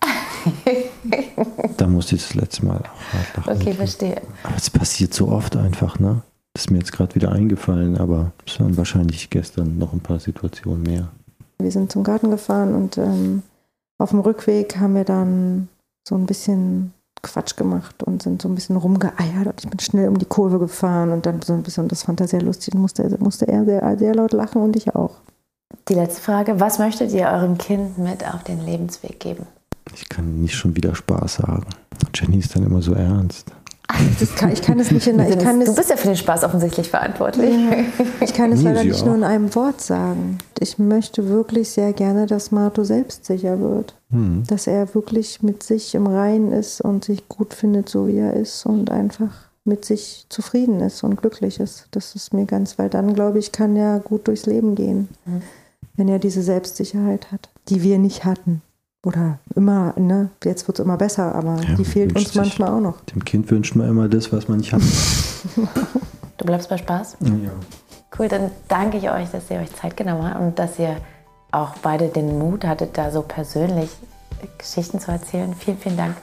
[1.75, 3.61] da musste ich das letzte Mal auch lachen.
[3.61, 4.21] Okay, verstehe.
[4.43, 6.21] Aber es passiert so oft einfach, ne?
[6.53, 10.21] Das ist mir jetzt gerade wieder eingefallen, aber es waren wahrscheinlich gestern noch ein paar
[10.21, 11.09] Situationen mehr.
[11.59, 13.43] Wir sind zum Garten gefahren und ähm,
[13.97, 15.69] auf dem Rückweg haben wir dann
[16.07, 20.07] so ein bisschen Quatsch gemacht und sind so ein bisschen rumgeeiert und ich bin schnell
[20.07, 23.17] um die Kurve gefahren und dann so ein bisschen, das fand er sehr lustig, musste,
[23.19, 25.15] musste er sehr, sehr laut lachen und ich auch.
[25.89, 29.47] Die letzte Frage, was möchtet ihr eurem Kind mit auf den Lebensweg geben?
[29.93, 31.67] Ich kann nicht schon wieder Spaß sagen.
[32.13, 33.51] Jenny ist dann immer so ernst.
[34.35, 36.89] Kann, ich kann es nicht in ich kann Du bist ja für den Spaß offensichtlich
[36.89, 37.53] verantwortlich.
[38.21, 40.37] Ich kann es leider nicht nur in einem Wort sagen.
[40.59, 43.95] Ich möchte wirklich sehr gerne, dass Marto selbstsicher wird.
[44.09, 44.43] Mhm.
[44.47, 48.33] Dass er wirklich mit sich im Reinen ist und sich gut findet, so wie er
[48.33, 51.87] ist und einfach mit sich zufrieden ist und glücklich ist.
[51.91, 55.41] Das ist mir ganz, weil dann, glaube ich, kann er gut durchs Leben gehen, mhm.
[55.95, 58.61] wenn er diese Selbstsicherheit hat, die wir nicht hatten.
[59.07, 60.31] Oder immer, ne?
[60.43, 62.99] Jetzt wird es immer besser, aber ja, die fehlt uns manchmal auch noch.
[63.05, 64.81] Dem Kind wünscht man immer das, was man nicht hat.
[66.37, 67.15] du bleibst bei Spaß?
[67.21, 67.51] Ja.
[68.19, 70.97] Cool, dann danke ich euch, dass ihr euch Zeit genommen habt und dass ihr
[71.51, 73.91] auch beide den Mut hattet, da so persönlich
[74.57, 75.53] Geschichten zu erzählen.
[75.57, 76.17] Vielen, vielen Dank.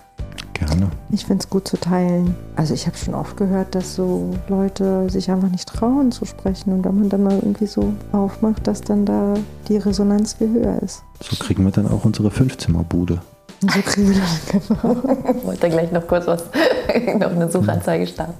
[0.54, 0.88] Gerne.
[1.10, 2.34] Ich finde es gut zu teilen.
[2.56, 6.72] Also ich habe schon oft gehört, dass so Leute sich einfach nicht trauen zu sprechen
[6.72, 9.34] und wenn man dann mal irgendwie so aufmacht, dass dann da
[9.68, 11.02] die Resonanz viel höher ist.
[11.20, 13.20] So kriegen wir dann auch unsere Fünfzimmerbude.
[13.60, 14.96] So kriegen wir das, genau.
[15.36, 16.44] Ich wollte gleich noch kurz was,
[17.18, 18.34] noch eine Suchanzeige starten.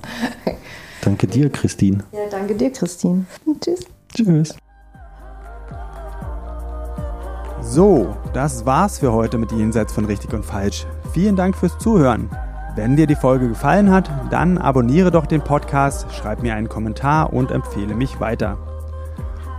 [1.00, 2.04] Danke dir, Christine.
[2.12, 3.26] Ja, danke dir, Christine.
[3.60, 3.80] Tschüss.
[4.14, 4.54] Tschüss.
[7.60, 10.86] So, das war's für heute mit Jenseits von Richtig und Falsch.
[11.14, 12.28] Vielen Dank fürs Zuhören.
[12.74, 17.32] Wenn dir die Folge gefallen hat, dann abonniere doch den Podcast, schreib mir einen Kommentar
[17.32, 18.58] und empfehle mich weiter.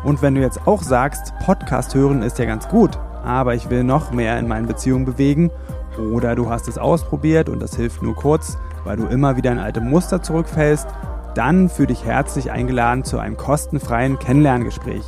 [0.03, 3.85] Und wenn du jetzt auch sagst, Podcast hören ist ja ganz gut, aber ich will
[3.85, 5.49] noch mehr in meinen Beziehungen bewegen,
[5.97, 9.59] oder du hast es ausprobiert und das hilft nur kurz, weil du immer wieder in
[9.59, 10.89] alte Muster zurückfällst,
[11.35, 15.05] dann fühle dich herzlich eingeladen zu einem kostenfreien Kennenlerngespräch.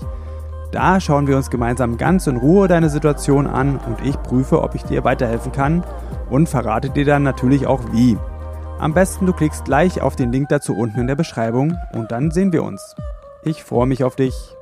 [0.71, 4.75] Da schauen wir uns gemeinsam ganz in Ruhe deine Situation an und ich prüfe, ob
[4.75, 5.83] ich dir weiterhelfen kann
[6.29, 8.17] und verrate dir dann natürlich auch wie.
[8.79, 12.31] Am besten du klickst gleich auf den Link dazu unten in der Beschreibung und dann
[12.31, 12.95] sehen wir uns.
[13.43, 14.56] Ich freue mich auf dich.